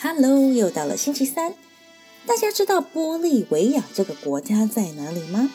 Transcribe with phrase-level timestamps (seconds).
[0.00, 1.54] Hello，又到了星期三。
[2.24, 5.50] 大家知道玻利维亚这个国家在哪里吗？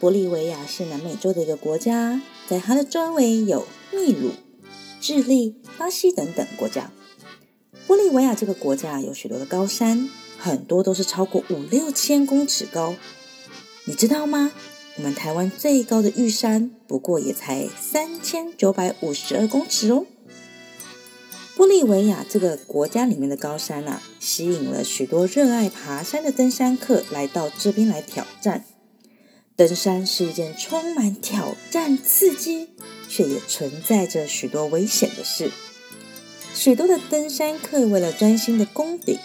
[0.00, 4.30] 玻利维亚是南美洲的一个国家，在它的周围有秘鲁、
[5.02, 6.90] 智利、巴西等等国家。
[7.86, 10.08] 玻利维亚这个国家有许多的高山，
[10.38, 12.94] 很多都是超过五六千公尺高。
[13.84, 14.50] 你知道吗？
[14.96, 20.06] 我们台湾最高的玉山不过也才三千九百五十二公尺哦。
[21.56, 28.64] 玻利维亚这个国家里面的高山啊，吸引了许多热爱爬山的登山客来到这边来挑战。
[29.54, 32.70] 登山是一件充满挑战、刺激，
[33.08, 35.52] 却也存在着许多危险的事。
[36.52, 39.16] 许多的登山客为了专心的攻顶，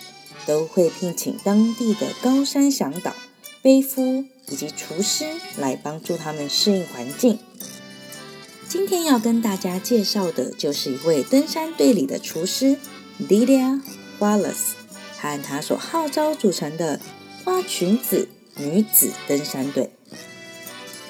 [0.46, 3.16] 都会聘请当地的高山向导、
[3.64, 5.26] 背夫以及厨师
[5.58, 7.40] 来帮助他们适应环境。
[8.70, 12.78] 今天要跟大家介绍的就是一位登山队里的厨师
[13.20, 13.82] Lilia
[14.20, 14.74] Wallace
[15.18, 17.00] 和他所号召组成的
[17.44, 19.90] 花裙子女子登山队。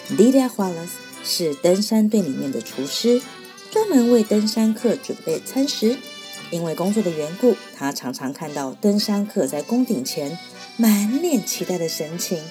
[0.09, 0.87] Lilia Wallace
[1.25, 3.21] 是登山队里面的厨师，
[3.69, 5.97] 专门为登山客准备餐食。
[6.51, 10.39] 因为工作的缘故，他常常看到登山客在攻顶前
[10.77, 12.41] 满脸期待的神情，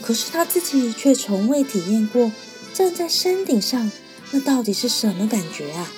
[0.00, 2.32] 可是他自己却从未体验过
[2.72, 3.92] 站在山顶上。
[4.30, 5.92] 那到底是什么感觉啊？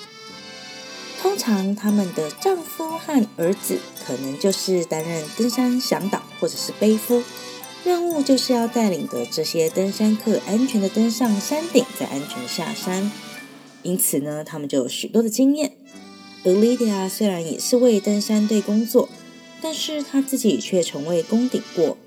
[1.20, 7.22] 通常他们的丈夫和儿子可能就是担任登山向导或者是背夫，
[7.84, 13.12] 任务就是要带领的这些登山客安全的登上山顶，再安全下山。
[13.82, 15.72] 因此呢，他们就有许多的经验。
[16.42, 19.10] 而 Lydia 虽然也是为登山队工作，
[19.60, 21.98] 但是她自己却从未攻顶过。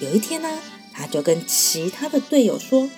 [0.00, 0.58] 有一天呢，
[0.94, 2.88] 她就跟其他的队友说：“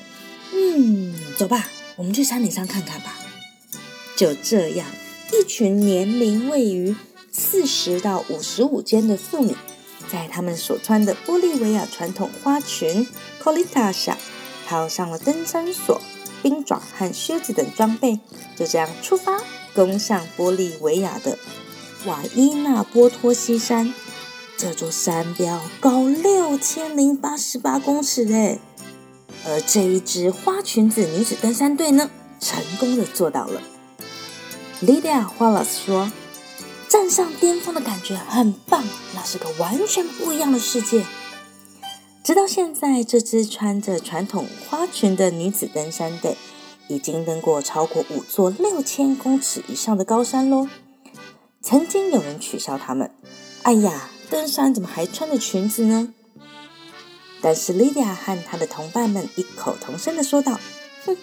[0.55, 3.18] 嗯，走吧。”我们去山顶上看看吧。
[4.16, 4.86] 就这样，
[5.32, 6.94] 一群年龄位于
[7.30, 9.56] 四十到五十五间的妇女，
[10.10, 13.06] 在她们所穿的玻利维亚传统花裙
[13.42, 14.18] colita 下，
[14.67, 16.00] 套上了登山锁、
[16.42, 18.20] 冰爪和靴子等装备，
[18.56, 19.42] 就这样出发，
[19.74, 21.38] 攻上玻利维亚的
[22.05, 23.92] 瓦伊纳波托西山。
[24.58, 28.61] 这座山标高六千零八十八公尺诶！
[29.45, 33.61] 而这一支花裙子女子登山队呢，成功的做到了。
[34.80, 36.11] Lydia 花老师说
[36.89, 41.05] ：“站上巅峰的感觉很棒，那是个完全不一样的世界。”
[42.23, 46.36] 直到现在，这支穿着传统花裙的女子登山队
[46.86, 50.69] 已经登过超过五座六千公尺以上的高山喽。
[51.61, 53.11] 曾经有人取笑他们
[53.63, 56.14] ：“哎呀，登山怎么还穿着裙子呢？”
[57.42, 60.58] 但是莉迪亚和她的同伴们异口同声的说道
[61.05, 61.17] ：“哼，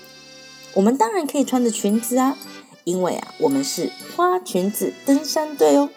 [0.74, 2.38] 我们当然可以穿着裙子啊，
[2.84, 5.90] 因为啊，我们是花裙子登山队哦。”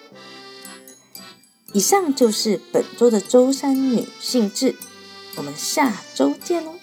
[1.74, 4.76] 以上就是本周的周山女性志，
[5.36, 6.74] 我们下周见哦。